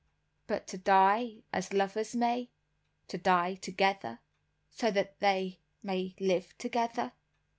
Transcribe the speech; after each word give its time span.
"But 0.47 0.65
to 0.69 0.79
die 0.79 1.43
as 1.53 1.73
lovers 1.73 2.15
may—to 2.15 3.17
die 3.19 3.53
together, 3.53 4.19
so 4.71 4.89
that 4.89 5.19
they 5.19 5.59
may 5.83 6.15
live 6.19 6.57
together. 6.57 7.11